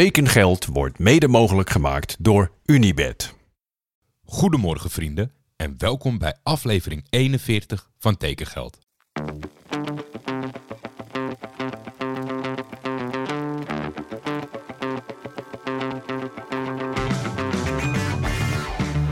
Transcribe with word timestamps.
Tekengeld 0.00 0.66
wordt 0.66 0.98
mede 0.98 1.28
mogelijk 1.28 1.70
gemaakt 1.70 2.16
door 2.18 2.50
Unibed. 2.64 3.34
Goedemorgen 4.24 4.90
vrienden 4.90 5.32
en 5.56 5.74
welkom 5.78 6.18
bij 6.18 6.36
aflevering 6.42 7.06
41 7.10 7.90
van 7.98 8.16
Tekengeld. 8.16 8.78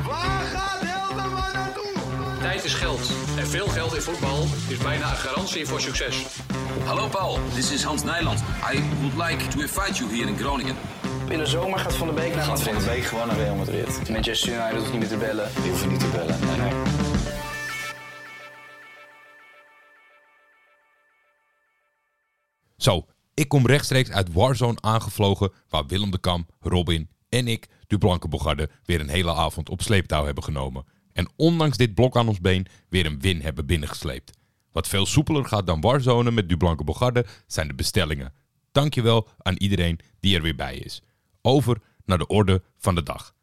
Waar 0.04 0.44
gaat 0.44 0.80
Hilterman 0.80 1.52
naartoe? 1.52 1.92
Tijd 2.40 2.64
is 2.64 2.74
geld. 2.74 3.10
En 3.38 3.46
veel 3.46 3.66
geld 3.66 3.94
in 3.94 4.00
voetbal 4.00 4.42
is 4.68 4.78
bijna 4.78 5.10
een 5.10 5.16
garantie 5.16 5.66
voor 5.66 5.80
succes. 5.80 6.41
Hallo 6.84 7.08
Paul, 7.08 7.38
this 7.54 7.72
is 7.72 7.84
Hans 7.84 8.02
Nijland. 8.02 8.40
I 8.40 8.82
would 9.00 9.16
like 9.28 9.48
to 9.48 9.60
invite 9.60 9.98
you 9.98 10.10
here 10.10 10.28
in 10.28 10.36
Groningen. 10.36 10.76
In 11.28 11.38
de 11.38 11.46
zomer 11.46 11.78
gaat 11.78 11.94
Van 11.94 12.06
de 12.06 12.12
Beek 12.12 12.34
naar 12.34 12.44
Gaat 12.44 12.62
van 12.62 12.74
de 12.74 12.84
week 12.84 13.02
gewoon 13.02 13.26
naar 13.26 13.36
Real 13.36 13.56
Madrid. 13.56 14.10
Manchester 14.10 14.52
United 14.52 14.76
hoeft 14.76 14.90
niet 14.90 15.00
meer 15.00 15.08
te 15.08 15.16
bellen. 15.16 15.50
Die 15.54 15.70
hoeven 15.70 15.88
niet 15.88 16.00
te 16.00 16.06
bellen. 16.06 16.40
Nee, 16.46 16.56
nee. 16.56 16.72
Zo, 22.76 23.06
ik 23.34 23.48
kom 23.48 23.66
rechtstreeks 23.66 24.10
uit 24.10 24.32
Warzone 24.32 24.80
aangevlogen 24.80 25.52
waar 25.68 25.86
Willem 25.86 26.10
de 26.10 26.18
Kam, 26.18 26.46
Robin 26.60 27.08
en 27.28 27.48
ik, 27.48 27.68
de 27.86 27.98
Blanke 27.98 28.28
Bogarde, 28.28 28.70
weer 28.84 29.00
een 29.00 29.08
hele 29.08 29.34
avond 29.34 29.68
op 29.68 29.82
sleeptouw 29.82 30.24
hebben 30.24 30.44
genomen. 30.44 30.84
En 31.12 31.28
ondanks 31.36 31.76
dit 31.76 31.94
blok 31.94 32.16
aan 32.16 32.28
ons 32.28 32.40
been 32.40 32.66
weer 32.88 33.06
een 33.06 33.20
win 33.20 33.42
hebben 33.42 33.66
binnengesleept. 33.66 34.40
Wat 34.72 34.88
veel 34.88 35.06
soepeler 35.06 35.44
gaat 35.44 35.66
dan 35.66 35.80
Warzone 35.80 36.30
met 36.30 36.48
Dublanke 36.48 36.84
Bogarde 36.84 37.26
zijn 37.46 37.68
de 37.68 37.74
bestellingen. 37.74 38.32
Dankjewel 38.72 39.28
aan 39.38 39.56
iedereen 39.56 39.98
die 40.20 40.36
er 40.36 40.42
weer 40.42 40.56
bij 40.56 40.76
is. 40.76 41.02
Over 41.42 41.80
naar 42.04 42.18
de 42.18 42.26
orde 42.26 42.62
van 42.78 42.94
de 42.94 43.02
dag. 43.02 43.34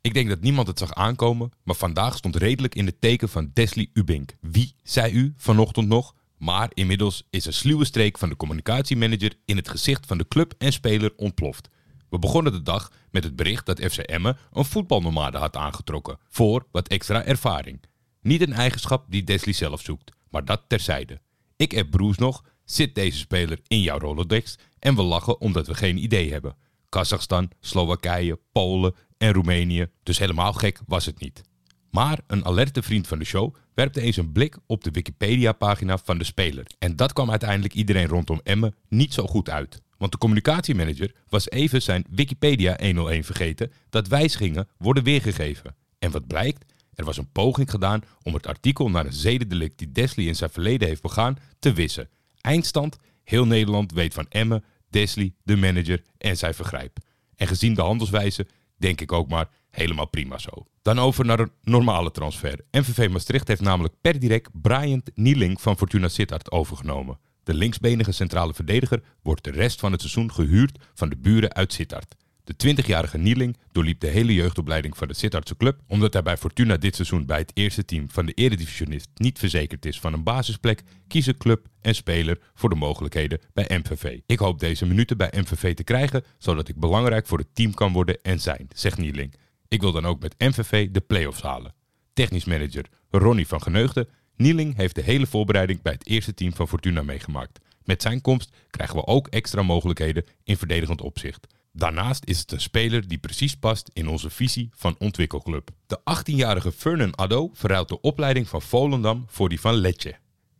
Ik 0.00 0.14
denk 0.14 0.28
dat 0.28 0.40
niemand 0.40 0.66
het 0.66 0.78
zag 0.78 0.94
aankomen, 0.94 1.52
maar 1.62 1.74
vandaag 1.74 2.16
stond 2.16 2.36
redelijk 2.36 2.74
in 2.74 2.86
het 2.86 3.00
teken 3.00 3.28
van 3.28 3.50
Desley 3.52 3.90
Ubink. 3.92 4.36
Wie, 4.40 4.74
zei 4.82 5.12
u 5.12 5.32
vanochtend 5.36 5.88
nog? 5.88 6.14
Maar 6.38 6.70
inmiddels 6.74 7.26
is 7.30 7.46
een 7.46 7.52
sluwe 7.52 7.84
streek 7.84 8.18
van 8.18 8.28
de 8.28 8.36
communicatiemanager 8.36 9.32
in 9.44 9.56
het 9.56 9.68
gezicht 9.68 10.06
van 10.06 10.18
de 10.18 10.28
club 10.28 10.54
en 10.58 10.72
speler 10.72 11.12
ontploft. 11.16 11.68
We 12.08 12.18
begonnen 12.18 12.52
de 12.52 12.62
dag 12.62 12.92
met 13.10 13.24
het 13.24 13.36
bericht 13.36 13.66
dat 13.66 13.80
FC 13.80 13.98
Emmen 13.98 14.38
een 14.52 14.64
voetbalnomade 14.64 15.38
had 15.38 15.56
aangetrokken 15.56 16.18
voor 16.28 16.66
wat 16.70 16.88
extra 16.88 17.24
ervaring. 17.24 17.80
Niet 18.22 18.42
een 18.42 18.52
eigenschap 18.52 19.04
die 19.08 19.24
Desley 19.24 19.54
zelf 19.54 19.80
zoekt, 19.80 20.12
maar 20.36 20.44
dat 20.44 20.62
terzijde. 20.66 21.20
Ik 21.56 21.72
heb 21.72 21.90
Broes 21.90 22.16
nog, 22.16 22.44
zit 22.64 22.94
deze 22.94 23.18
speler 23.18 23.58
in 23.66 23.80
jouw 23.80 23.98
Rolodex 23.98 24.58
en 24.78 24.94
we 24.94 25.02
lachen 25.02 25.40
omdat 25.40 25.66
we 25.66 25.74
geen 25.74 26.02
idee 26.02 26.32
hebben. 26.32 26.56
Kazachstan, 26.88 27.50
Slowakije, 27.60 28.38
Polen 28.52 28.94
en 29.18 29.32
Roemenië, 29.32 29.86
dus 30.02 30.18
helemaal 30.18 30.52
gek 30.52 30.80
was 30.86 31.06
het 31.06 31.20
niet. 31.20 31.42
Maar 31.90 32.18
een 32.26 32.44
alerte 32.44 32.82
vriend 32.82 33.06
van 33.06 33.18
de 33.18 33.24
show 33.24 33.54
werpte 33.74 34.00
eens 34.00 34.16
een 34.16 34.32
blik 34.32 34.56
op 34.66 34.84
de 34.84 34.90
Wikipedia-pagina 34.90 35.98
van 35.98 36.18
de 36.18 36.24
speler. 36.24 36.66
En 36.78 36.96
dat 36.96 37.12
kwam 37.12 37.30
uiteindelijk 37.30 37.74
iedereen 37.74 38.06
rondom 38.06 38.40
Emmen 38.42 38.74
niet 38.88 39.14
zo 39.14 39.26
goed 39.26 39.50
uit. 39.50 39.82
Want 39.98 40.12
de 40.12 40.18
communicatiemanager 40.18 41.14
was 41.28 41.50
even 41.50 41.82
zijn 41.82 42.04
Wikipedia 42.10 42.76
101 42.80 43.24
vergeten 43.24 43.72
dat 43.90 44.08
wijzigingen 44.08 44.68
worden 44.78 45.02
weergegeven. 45.02 45.74
En 45.98 46.10
wat 46.10 46.26
blijkt? 46.26 46.74
Er 46.96 47.04
was 47.04 47.16
een 47.16 47.32
poging 47.32 47.70
gedaan 47.70 48.02
om 48.22 48.34
het 48.34 48.46
artikel 48.46 48.90
naar 48.90 49.06
een 49.06 49.12
zedendelict 49.12 49.78
die 49.78 49.92
Desley 49.92 50.26
in 50.26 50.36
zijn 50.36 50.50
verleden 50.50 50.88
heeft 50.88 51.02
begaan 51.02 51.36
te 51.58 51.72
wissen. 51.72 52.08
Eindstand, 52.40 52.96
heel 53.24 53.46
Nederland 53.46 53.92
weet 53.92 54.14
van 54.14 54.26
Emmen, 54.28 54.64
Desley, 54.90 55.34
de 55.42 55.56
manager 55.56 56.02
en 56.18 56.36
zijn 56.36 56.54
vergrijp. 56.54 56.98
En 57.34 57.46
gezien 57.46 57.74
de 57.74 57.82
handelswijze 57.82 58.46
denk 58.76 59.00
ik 59.00 59.12
ook 59.12 59.28
maar 59.28 59.48
helemaal 59.70 60.08
prima 60.08 60.38
zo. 60.38 60.66
Dan 60.82 60.98
over 60.98 61.24
naar 61.24 61.40
een 61.40 61.52
normale 61.62 62.10
transfer. 62.10 62.60
MVV 62.70 63.08
Maastricht 63.10 63.48
heeft 63.48 63.60
namelijk 63.60 63.94
per 64.00 64.18
direct 64.18 64.50
Brian 64.52 65.02
Nieling 65.14 65.60
van 65.60 65.76
Fortuna 65.76 66.08
Sittard 66.08 66.50
overgenomen. 66.50 67.18
De 67.42 67.54
linksbenige 67.54 68.12
centrale 68.12 68.54
verdediger 68.54 69.02
wordt 69.22 69.44
de 69.44 69.50
rest 69.50 69.80
van 69.80 69.92
het 69.92 70.00
seizoen 70.00 70.32
gehuurd 70.32 70.78
van 70.94 71.08
de 71.08 71.16
buren 71.16 71.54
uit 71.54 71.72
Sittard. 71.72 72.14
De 72.46 72.76
20-jarige 72.76 73.18
Nieling 73.18 73.56
doorliep 73.72 74.00
de 74.00 74.06
hele 74.06 74.34
jeugdopleiding 74.34 74.96
van 74.96 75.08
de 75.08 75.14
Sittardse 75.14 75.56
club. 75.56 75.80
Omdat 75.86 76.12
hij 76.12 76.22
bij 76.22 76.36
Fortuna 76.36 76.76
dit 76.76 76.94
seizoen 76.94 77.26
bij 77.26 77.38
het 77.38 77.50
eerste 77.54 77.84
team 77.84 78.10
van 78.10 78.26
de 78.26 78.32
eredivisionist 78.32 79.08
niet 79.14 79.38
verzekerd 79.38 79.86
is 79.86 80.00
van 80.00 80.12
een 80.12 80.22
basisplek, 80.22 80.82
kiezen 81.06 81.36
club 81.36 81.66
en 81.80 81.94
speler 81.94 82.38
voor 82.54 82.68
de 82.68 82.74
mogelijkheden 82.74 83.40
bij 83.52 83.66
MVV. 83.68 84.20
Ik 84.26 84.38
hoop 84.38 84.58
deze 84.58 84.86
minuten 84.86 85.16
bij 85.16 85.32
MVV 85.36 85.74
te 85.74 85.84
krijgen, 85.84 86.24
zodat 86.38 86.68
ik 86.68 86.80
belangrijk 86.80 87.26
voor 87.26 87.38
het 87.38 87.54
team 87.54 87.74
kan 87.74 87.92
worden 87.92 88.18
en 88.22 88.40
zijn, 88.40 88.68
zegt 88.74 88.98
Nieling. 88.98 89.34
Ik 89.68 89.80
wil 89.80 89.92
dan 89.92 90.06
ook 90.06 90.20
met 90.20 90.34
MVV 90.38 90.90
de 90.90 91.00
play-offs 91.00 91.42
halen. 91.42 91.74
Technisch 92.12 92.44
manager 92.44 92.84
Ronnie 93.10 93.46
van 93.46 93.62
Geneugde. 93.62 94.08
Nieling 94.36 94.76
heeft 94.76 94.94
de 94.94 95.02
hele 95.02 95.26
voorbereiding 95.26 95.82
bij 95.82 95.92
het 95.92 96.06
eerste 96.06 96.34
team 96.34 96.54
van 96.54 96.68
Fortuna 96.68 97.02
meegemaakt. 97.02 97.58
Met 97.84 98.02
zijn 98.02 98.20
komst 98.20 98.56
krijgen 98.70 98.96
we 98.96 99.06
ook 99.06 99.28
extra 99.28 99.62
mogelijkheden 99.62 100.24
in 100.44 100.56
verdedigend 100.56 101.00
opzicht. 101.00 101.46
Daarnaast 101.76 102.24
is 102.24 102.38
het 102.38 102.52
een 102.52 102.60
speler 102.60 103.08
die 103.08 103.18
precies 103.18 103.56
past 103.56 103.90
in 103.92 104.08
onze 104.08 104.30
visie 104.30 104.70
van 104.74 104.96
ontwikkelclub. 104.98 105.70
De 105.86 106.00
18-jarige 106.00 106.72
Fernan 106.72 107.14
Addo 107.14 107.50
verruilt 107.52 107.88
de 107.88 108.00
opleiding 108.00 108.48
van 108.48 108.62
Volendam 108.62 109.24
voor 109.28 109.48
die 109.48 109.60
van 109.60 109.74
Letje. 109.74 110.16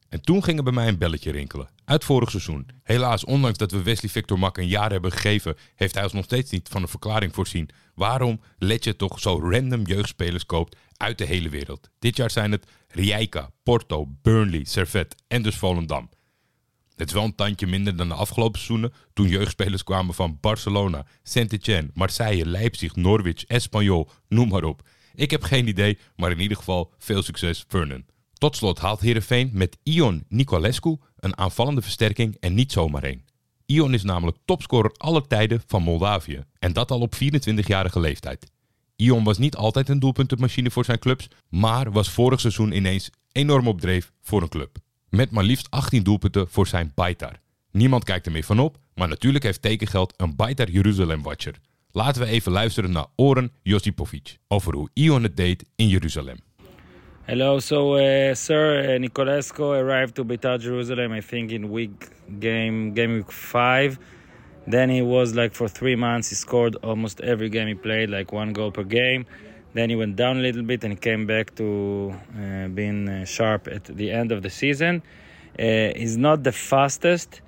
En 0.08 0.20
toen 0.20 0.44
ging 0.44 0.58
er 0.58 0.64
bij 0.64 0.72
mij 0.72 0.88
een 0.88 0.98
belletje 0.98 1.30
rinkelen. 1.30 1.68
Uit 1.84 2.04
vorig 2.04 2.30
seizoen. 2.30 2.66
Helaas, 2.82 3.24
ondanks 3.24 3.58
dat 3.58 3.70
we 3.70 3.82
Wesley 3.82 4.10
Victor 4.10 4.38
Mak 4.38 4.56
een 4.56 4.68
jaar 4.68 4.90
hebben 4.90 5.12
gegeven, 5.12 5.56
heeft 5.74 5.94
hij 5.94 6.04
ons 6.04 6.12
nog 6.12 6.24
steeds 6.24 6.50
niet 6.50 6.68
van 6.68 6.82
een 6.82 6.88
verklaring 6.88 7.34
voorzien 7.34 7.68
waarom 7.94 8.40
Letje 8.58 8.96
toch 8.96 9.20
zo 9.20 9.40
random 9.50 9.82
jeugdspelers 9.86 10.46
koopt 10.46 10.76
uit 10.96 11.18
de 11.18 11.24
hele 11.24 11.48
wereld. 11.48 11.90
Dit 11.98 12.16
jaar 12.16 12.30
zijn 12.30 12.52
het 12.52 12.66
Rijeka, 12.88 13.50
Porto, 13.62 14.06
Burnley, 14.22 14.64
Servet 14.64 15.14
en 15.28 15.42
dus 15.42 15.56
Volendam. 15.56 16.08
Het 16.96 17.08
is 17.08 17.14
wel 17.14 17.24
een 17.24 17.34
tandje 17.34 17.66
minder 17.66 17.96
dan 17.96 18.08
de 18.08 18.14
afgelopen 18.14 18.60
seizoenen 18.60 18.92
toen 19.12 19.28
jeugdspelers 19.28 19.84
kwamen 19.84 20.14
van 20.14 20.38
Barcelona, 20.40 21.06
Saint-Etienne, 21.22 21.90
Marseille, 21.94 22.46
Leipzig, 22.46 22.96
Norwich, 22.96 23.44
Espanyol, 23.44 24.08
noem 24.28 24.48
maar 24.48 24.64
op. 24.64 24.82
Ik 25.14 25.30
heb 25.30 25.42
geen 25.42 25.68
idee, 25.68 25.98
maar 26.16 26.30
in 26.30 26.40
ieder 26.40 26.56
geval 26.56 26.92
veel 26.98 27.22
succes 27.22 27.64
Vernon. 27.68 28.06
Tot 28.32 28.56
slot 28.56 28.78
haalt 28.78 29.00
Heerenveen 29.00 29.50
met 29.52 29.78
Ion 29.82 30.24
Nicolescu 30.28 30.96
een 31.16 31.38
aanvallende 31.38 31.82
versterking 31.82 32.36
en 32.40 32.54
niet 32.54 32.72
zomaar 32.72 33.02
één. 33.02 33.24
Ion 33.66 33.94
is 33.94 34.02
namelijk 34.02 34.36
topscorer 34.44 34.92
aller 34.96 35.26
tijden 35.26 35.62
van 35.66 35.82
Moldavië 35.82 36.44
en 36.58 36.72
dat 36.72 36.90
al 36.90 37.00
op 37.00 37.14
24-jarige 37.14 38.00
leeftijd. 38.00 38.50
Ion 38.96 39.24
was 39.24 39.38
niet 39.38 39.56
altijd 39.56 39.88
een 39.88 39.98
doelpuntenmachine 39.98 40.70
voor 40.70 40.84
zijn 40.84 40.98
clubs, 40.98 41.28
maar 41.48 41.92
was 41.92 42.10
vorig 42.10 42.40
seizoen 42.40 42.72
ineens 42.72 43.10
enorm 43.32 43.68
op 43.68 43.80
dreef 43.80 44.12
voor 44.22 44.42
een 44.42 44.48
club. 44.48 44.84
Met 45.10 45.30
maar 45.30 45.44
liefst 45.44 45.70
18 45.70 46.02
doelpunten 46.02 46.48
voor 46.48 46.66
zijn 46.66 46.92
Baitar. 46.94 47.32
Niemand 47.70 48.04
kijkt 48.04 48.26
er 48.26 48.32
meer 48.32 48.44
van 48.44 48.58
op, 48.58 48.76
maar 48.94 49.08
natuurlijk 49.08 49.44
heeft 49.44 49.62
tekengeld 49.62 50.14
een 50.16 50.36
Baitar 50.36 50.70
Jeruzalem 50.70 51.22
Watcher. 51.22 51.54
Laten 51.90 52.22
we 52.22 52.28
even 52.28 52.52
luisteren 52.52 52.90
naar 52.92 53.06
Oren 53.16 53.52
Josipovic 53.62 54.36
over 54.48 54.74
hoe 54.74 54.90
Ion 54.92 55.22
het 55.22 55.36
deed 55.36 55.64
in 55.76 55.88
Jeruzalem. 55.88 56.36
Hello, 57.22 57.58
so 57.58 57.96
uh, 57.96 58.34
Sir 58.34 58.94
uh, 58.94 59.00
Nicolescu 59.00 59.62
arrived 59.62 60.14
to 60.14 60.24
Beitar 60.24 60.58
Jerusalem, 60.58 61.12
I 61.12 61.20
think, 61.20 61.50
in 61.50 61.70
week 61.72 62.08
game 62.40 62.92
game 62.94 63.14
week 63.14 63.32
five. 63.32 63.98
Then 64.70 64.90
he 64.90 65.02
was 65.02 65.32
like 65.32 65.54
for 65.54 65.68
three 65.68 65.96
months. 65.96 66.28
He 66.28 66.34
scored 66.36 66.76
almost 66.82 67.20
every 67.20 67.48
game 67.48 67.66
he 67.66 67.74
played, 67.74 68.10
like 68.10 68.32
one 68.32 68.52
goal 68.52 68.70
per 68.70 68.84
game. 68.84 69.26
Then 69.74 69.90
he 69.90 69.96
went 69.96 70.16
down 70.16 70.38
a 70.38 70.40
little 70.40 70.62
bit 70.62 70.84
and 70.84 71.00
came 71.00 71.26
back 71.26 71.54
to 71.56 72.14
uh, 72.38 72.68
being 72.68 73.08
uh, 73.08 73.24
sharp 73.24 73.68
at 73.68 73.84
the 73.84 74.10
end 74.10 74.32
of 74.32 74.42
the 74.42 74.50
season. 74.50 75.02
Uh, 75.58 75.92
he's 75.94 76.16
not 76.16 76.42
the 76.42 76.52
fastest, 76.52 77.40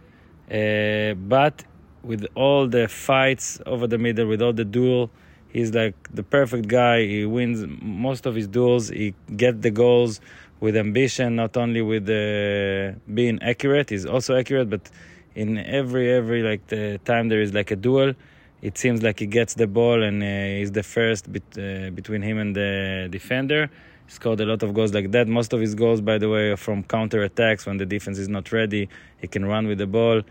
uh, 0.51 1.15
but 1.15 1.65
with 2.03 2.27
all 2.35 2.67
the 2.67 2.89
fights 2.89 3.61
over 3.67 3.87
the 3.87 3.99
middle, 3.99 4.27
with 4.27 4.41
all 4.41 4.53
the 4.53 4.65
duel, 4.65 5.11
he's 5.49 5.75
like 5.75 5.95
the 6.13 6.23
perfect 6.23 6.69
guy. 6.69 7.07
He 7.07 7.25
wins 7.25 7.67
most 7.83 8.27
of 8.27 8.35
his 8.35 8.47
duels. 8.47 8.89
He 8.89 9.15
gets 9.37 9.61
the 9.61 9.71
goals 9.71 10.21
with 10.61 10.77
ambition, 10.77 11.37
not 11.37 11.57
only 11.57 11.83
with 11.83 12.05
uh, 12.09 12.99
being 13.13 13.39
accurate. 13.43 13.91
He's 13.91 14.07
also 14.07 14.37
accurate, 14.37 14.71
but 14.71 14.91
in 15.35 15.59
every 15.59 16.11
every 16.13 16.43
like 16.43 16.67
the 16.69 16.99
time 17.05 17.29
there 17.29 17.41
is 17.41 17.53
like 17.55 17.71
a 17.71 17.77
duel, 17.77 18.15
it 18.61 18.77
seems 18.77 19.03
like 19.03 19.21
he 19.21 19.27
gets 19.27 19.55
the 19.55 19.67
ball 19.67 20.03
and 20.03 20.23
uh, 20.23 20.27
he's 20.59 20.73
the 20.73 20.83
first 20.83 21.31
bit, 21.33 21.45
uh, 21.57 21.91
between 21.91 22.23
him 22.23 22.39
and 22.39 22.57
the 22.57 23.09
defender. 23.11 23.71
He 24.07 24.13
scored 24.13 24.41
a 24.41 24.47
lot 24.47 24.63
of 24.63 24.75
goals 24.75 24.93
like 24.93 25.11
that. 25.13 25.29
Most 25.29 25.53
of 25.53 25.61
his 25.61 25.75
goals, 25.75 26.01
by 26.01 26.19
the 26.19 26.29
way, 26.29 26.51
are 26.51 26.57
from 26.57 26.83
counter 26.83 27.23
attacks 27.23 27.67
when 27.67 27.77
the 27.77 27.87
defense 27.87 28.19
is 28.19 28.29
not 28.29 28.51
ready. 28.51 28.89
He 29.19 29.29
can 29.29 29.45
run 29.45 29.69
with 29.69 29.79
the 29.79 29.87
ball. 29.87 30.23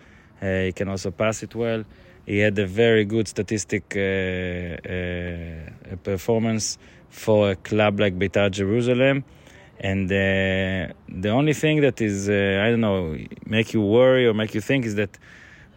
Uh, 0.41 0.61
he 0.65 0.71
can 0.73 0.89
also 0.89 1.11
pass 1.11 1.41
it 1.41 1.55
well. 1.55 1.83
He 2.25 2.39
had 2.39 2.59
a 2.59 2.67
very 2.67 3.05
good 3.05 3.27
statistic 3.27 3.93
uh, 3.95 3.99
uh, 4.89 5.95
performance 6.03 6.77
for 7.09 7.51
a 7.51 7.55
club 7.55 7.99
like 8.01 8.19
Beitar 8.19 8.51
Jerusalem. 8.51 9.23
And 9.79 10.11
uh, 10.11 10.93
the 11.07 11.29
only 11.29 11.53
thing 11.53 11.81
that 11.81 12.01
is, 12.01 12.29
I 12.29 12.69
don't 12.71 12.81
know, 12.81 13.15
make 13.45 13.73
you 13.73 13.81
worry 13.81 14.27
or 14.27 14.33
make 14.33 14.53
you 14.53 14.61
think 14.61 14.85
is 14.85 14.95
that 14.95 15.17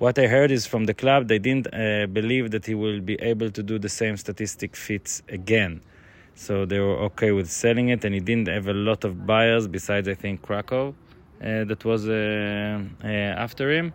what 0.00 0.18
I 0.18 0.26
heard 0.28 0.50
is 0.50 0.66
from 0.66 0.86
the 0.86 0.94
club 0.94 1.28
they 1.28 1.38
didn't 1.38 1.66
uh, 1.74 2.06
believe 2.06 2.50
that 2.52 2.64
he 2.64 2.74
will 2.74 3.00
be 3.00 3.16
able 3.20 3.50
to 3.50 3.62
do 3.62 3.78
the 3.78 3.90
same 3.90 4.16
statistic 4.16 4.74
feats 4.74 5.22
again. 5.28 5.82
So 6.34 6.64
they 6.64 6.80
were 6.80 6.96
okay 7.08 7.32
with 7.32 7.50
selling 7.50 7.90
it, 7.90 8.02
and 8.06 8.14
he 8.14 8.20
didn't 8.20 8.48
have 8.48 8.66
a 8.66 8.72
lot 8.72 9.04
of 9.04 9.26
buyers 9.26 9.68
besides 9.68 10.08
I 10.08 10.14
think 10.14 10.40
Krakow 10.40 10.88
uh, 10.88 11.64
that 11.64 11.84
was 11.84 12.08
uh, 12.08 12.82
uh, 13.04 13.06
after 13.06 13.70
him. 13.70 13.92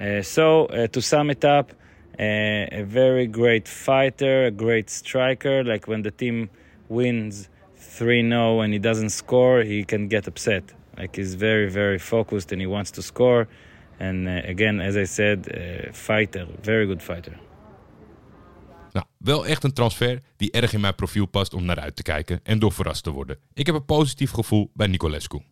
Uh, 0.00 0.22
so 0.22 0.66
uh, 0.66 0.86
to 0.86 1.02
sum 1.02 1.30
it 1.30 1.44
up, 1.44 1.72
a 2.16 2.84
very 2.86 3.26
great 3.26 3.66
fighter, 3.66 4.44
a 4.44 4.50
great 4.52 4.88
striker. 4.88 5.64
Like 5.64 5.88
when 5.88 6.02
the 6.02 6.12
team 6.12 6.48
wins 6.88 7.48
3-0 7.80 8.64
and 8.64 8.72
he 8.72 8.78
doesn't 8.78 9.10
score, 9.10 9.62
he 9.62 9.82
can 9.82 10.06
get 10.06 10.28
upset. 10.28 10.62
Like 10.96 11.16
he's 11.16 11.34
very, 11.34 11.68
very 11.68 11.98
focused 11.98 12.52
and 12.52 12.60
he 12.60 12.68
wants 12.68 12.92
to 12.92 13.02
score. 13.02 13.48
And 14.00 14.26
uh, 14.26 14.36
again, 14.36 14.80
as 14.80 14.94
I 14.94 15.06
said, 15.06 15.54
uh, 15.54 15.92
fighter, 15.92 16.46
very 16.62 16.86
good 16.86 17.02
fighter. 17.02 17.38
Nou, 18.92 19.06
wel 19.18 19.46
echt 19.46 19.64
een 19.64 19.72
transfer 19.72 20.20
die 20.36 20.50
erg 20.50 20.72
in 20.72 20.80
mijn 20.80 20.94
profiel 20.94 21.26
past 21.26 21.54
om 21.54 21.64
naar 21.64 21.80
uit 21.80 21.96
te 21.96 22.02
kijken 22.02 22.40
en 22.42 22.58
door 22.58 22.72
verrast 22.72 23.02
te 23.02 23.10
worden. 23.10 23.38
Ik 23.54 23.66
heb 23.66 23.74
een 23.74 23.84
positief 23.84 24.30
gevoel 24.30 24.70
bij 24.74 24.86
Nicolescu. 24.86 25.42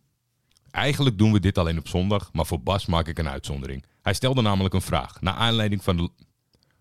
Eigenlijk 0.71 1.19
doen 1.19 1.33
we 1.33 1.41
dit 1.41 1.59
alleen 1.59 1.79
op 1.79 1.89
zondag, 1.89 2.31
maar 2.33 2.47
voor 2.47 2.61
Bas 2.61 2.87
maak 2.87 3.09
ik 3.09 3.19
een 3.19 3.29
uitzondering. 3.29 3.85
Hij 4.03 4.15
stelde 4.15 4.43
namelijk 4.43 4.75
een 4.75 4.83
vraag 4.83 5.21
naar 5.21 5.35
aanleiding 5.35 5.85
van 5.85 5.97
de, 5.97 6.11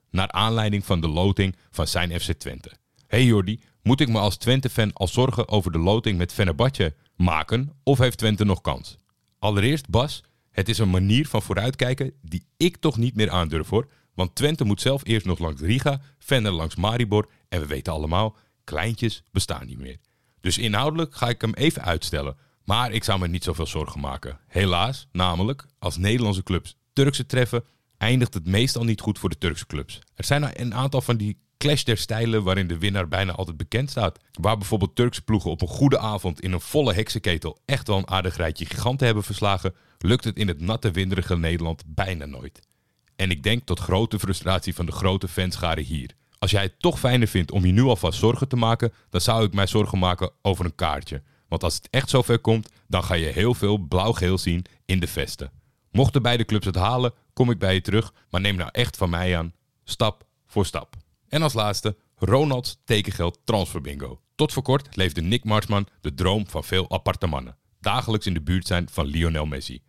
naar 0.10 0.32
aanleiding 0.32 0.86
van 0.86 1.02
de 1.02 1.08
loting 1.08 1.56
van 1.72 1.88
zijn 1.88 2.20
FC 2.20 2.32
Twente. 2.32 2.72
Hey 3.08 3.24
Jordi, 3.24 3.60
moet 3.84 4.02
ik 4.02 4.10
me 4.10 4.20
als 4.20 4.38
Twente-fan 4.38 4.94
al 4.94 5.08
zorgen 5.08 5.48
over 5.48 5.72
de 5.72 5.80
loting 5.80 6.18
met 6.18 6.34
Fenerbahce 6.34 6.96
maken 7.16 7.72
of 7.84 7.98
heeft 7.98 8.18
Twente 8.18 8.46
nog 8.46 8.62
kans? 8.62 8.98
Allereerst 9.40 9.90
Bas, 9.90 10.24
het 10.58 10.70
is 10.70 10.78
een 10.78 10.90
manier 10.90 11.28
van 11.28 11.42
vooruitkijken 11.42 12.14
die 12.22 12.46
ik 12.58 12.78
toch 12.78 12.98
niet 12.98 13.16
meer 13.16 13.30
aandurf 13.30 13.70
hoor. 13.70 13.88
Want 14.14 14.36
Twente 14.36 14.64
moet 14.64 14.82
zelf 14.82 15.02
eerst 15.06 15.26
nog 15.26 15.40
langs 15.40 15.62
Riga, 15.62 16.02
Venner 16.20 16.52
langs 16.52 16.76
Maribor 16.76 17.30
en 17.50 17.60
we 17.60 17.68
weten 17.68 17.94
allemaal, 17.94 18.36
kleintjes 18.64 19.24
bestaan 19.32 19.66
niet 19.66 19.78
meer. 19.78 19.98
Dus 20.40 20.58
inhoudelijk 20.58 21.16
ga 21.16 21.30
ik 21.30 21.42
hem 21.42 21.54
even 21.54 21.84
uitstellen. 21.84 22.38
Maar 22.64 22.92
ik 22.92 23.04
zou 23.04 23.20
me 23.20 23.28
niet 23.28 23.44
zoveel 23.44 23.68
zorgen 23.68 24.00
maken. 24.00 24.40
Helaas, 24.48 25.08
namelijk, 25.12 25.66
als 25.80 25.98
Nederlandse 25.98 26.44
clubs 26.44 26.78
Turkse 26.94 27.26
treffen, 27.26 27.64
eindigt 27.98 28.34
het 28.34 28.48
meestal 28.48 28.84
niet 28.84 29.02
goed 29.02 29.20
voor 29.20 29.30
de 29.30 29.38
Turkse 29.38 29.66
clubs. 29.66 30.00
Er 30.16 30.26
zijn 30.26 30.62
een 30.62 30.74
aantal 30.74 31.02
van 31.02 31.18
die 31.18 31.38
clash 31.58 31.84
der 31.84 31.98
stijlen 31.98 32.44
waarin 32.44 32.68
de 32.68 32.78
winnaar 32.78 33.08
bijna 33.08 33.32
altijd 33.32 33.58
bekend 33.58 33.90
staat. 33.90 34.20
Waar 34.32 34.58
bijvoorbeeld 34.58 34.96
Turkse 34.96 35.22
ploegen 35.22 35.52
op 35.52 35.62
een 35.62 35.68
goede 35.68 36.00
avond 36.00 36.42
in 36.42 36.52
een 36.52 36.62
volle 36.62 36.94
heksenketel 36.94 37.62
echt 37.66 37.88
wel 37.88 37.98
een 37.98 38.10
aardig 38.10 38.36
rijtje 38.36 38.66
giganten 38.66 39.06
hebben 39.06 39.24
verslagen, 39.24 39.76
lukt 39.98 40.24
het 40.24 40.38
in 40.38 40.48
het 40.48 40.62
natte 40.62 40.92
winderige 40.92 41.38
Nederland 41.38 41.84
bijna 41.86 42.26
nooit. 42.26 42.60
En 43.16 43.32
ik 43.32 43.44
denk 43.44 43.66
tot 43.66 43.80
grote 43.80 44.20
frustratie 44.20 44.76
van 44.76 44.86
de 44.86 44.92
grote 44.92 45.28
fanscharen 45.28 45.84
hier. 45.84 46.16
Als 46.40 46.52
jij 46.52 46.62
het 46.62 46.80
toch 46.80 47.00
fijner 47.00 47.28
vindt 47.28 47.52
om 47.52 47.66
je 47.66 47.72
nu 47.72 47.82
alvast 47.82 48.20
zorgen 48.20 48.48
te 48.48 48.56
maken, 48.56 48.94
dan 49.10 49.22
zou 49.22 49.46
ik 49.46 49.54
mij 49.54 49.68
zorgen 49.68 50.00
maken 50.00 50.32
over 50.42 50.66
een 50.66 50.76
kaartje. 50.76 51.24
Want 51.48 51.64
als 51.64 51.76
het 51.76 51.88
echt 51.90 52.10
zover 52.10 52.40
komt, 52.40 52.70
dan 52.88 53.04
ga 53.04 53.14
je 53.14 53.26
heel 53.26 53.54
veel 53.54 53.78
blauw-geel 53.78 54.38
zien 54.38 54.66
in 54.86 55.00
de 55.00 55.08
vesten. 55.08 55.52
Mochten 55.92 56.22
beide 56.22 56.46
clubs 56.46 56.66
het 56.66 56.76
halen, 56.76 57.14
kom 57.34 57.52
ik 57.52 57.60
bij 57.60 57.74
je 57.74 57.82
terug, 57.82 58.14
maar 58.30 58.42
neem 58.42 58.56
nou 58.56 58.70
echt 58.72 58.98
van 58.98 59.10
mij 59.10 59.38
aan, 59.38 59.54
stap 59.84 60.26
voor 60.46 60.66
stap. 60.66 60.96
En 61.30 61.42
als 61.42 61.54
laatste, 61.54 61.98
Ronalds 62.16 62.78
tekengeld 62.86 63.40
transferbingo. 63.44 64.22
Tot 64.36 64.54
voor 64.54 64.64
kort 64.64 64.96
leefde 64.96 65.22
Nick 65.22 65.44
Marsman 65.44 65.88
de 66.02 66.14
droom 66.14 66.48
van 66.48 66.64
veel 66.64 66.90
appartementen. 66.90 67.58
Dagelijks 67.80 68.26
in 68.26 68.34
de 68.34 68.42
buurt 68.42 68.68
zijn 68.68 68.90
van 68.92 69.06
Lionel 69.06 69.46
Messi. 69.46 69.82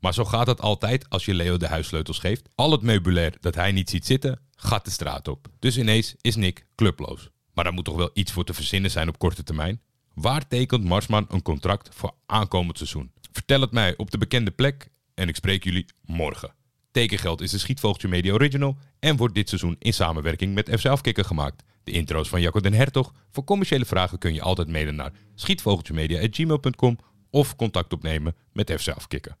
Maar 0.00 0.14
zo 0.14 0.24
gaat 0.24 0.46
het 0.46 0.60
altijd 0.60 1.08
als 1.08 1.24
je 1.24 1.34
Leo 1.34 1.56
de 1.56 1.66
huissleutels 1.66 2.18
geeft. 2.18 2.48
Al 2.54 2.70
het 2.70 2.82
meubilair 2.82 3.36
dat 3.40 3.54
hij 3.54 3.72
niet 3.72 3.90
ziet 3.90 4.06
zitten, 4.06 4.40
gaat 4.54 4.84
de 4.84 4.90
straat 4.90 5.28
op. 5.28 5.48
Dus 5.58 5.78
ineens 5.78 6.14
is 6.20 6.36
Nick 6.36 6.66
clubloos. 6.74 7.30
Maar 7.54 7.64
daar 7.64 7.72
moet 7.72 7.84
toch 7.84 7.96
wel 7.96 8.10
iets 8.12 8.32
voor 8.32 8.44
te 8.44 8.54
verzinnen 8.54 8.90
zijn 8.90 9.08
op 9.08 9.18
korte 9.18 9.42
termijn? 9.42 9.80
Waar 10.14 10.48
tekent 10.48 10.84
Marsman 10.84 11.26
een 11.28 11.42
contract 11.42 11.94
voor 11.94 12.14
aankomend 12.26 12.76
seizoen? 12.76 13.12
Vertel 13.32 13.60
het 13.60 13.72
mij 13.72 13.96
op 13.96 14.10
de 14.10 14.18
bekende 14.18 14.50
plek 14.50 14.90
en 15.14 15.28
ik 15.28 15.36
spreek 15.36 15.64
jullie 15.64 15.86
morgen. 16.04 16.54
Tekengeld 16.90 17.40
is 17.40 17.50
de 17.50 17.58
Schietvogeltje 17.58 18.08
Media 18.08 18.32
Original 18.32 18.76
en 18.98 19.16
wordt 19.16 19.34
dit 19.34 19.48
seizoen 19.48 19.76
in 19.78 19.92
samenwerking 19.92 20.54
met 20.54 20.70
FC 20.78 20.86
Afkikken 20.86 21.24
gemaakt. 21.24 21.62
De 21.84 21.90
intro's 21.90 22.28
van 22.28 22.40
Jacco 22.40 22.60
den 22.60 22.72
Hertog. 22.72 23.12
Voor 23.30 23.44
commerciële 23.44 23.84
vragen 23.84 24.18
kun 24.18 24.34
je 24.34 24.42
altijd 24.42 24.68
mailen 24.68 24.94
naar 24.94 25.12
schietvogeltjemedia.gmail.com 25.34 26.98
of 27.30 27.56
contact 27.56 27.92
opnemen 27.92 28.34
met 28.52 28.72
FC 28.78 28.88
Afkikken. 28.88 29.36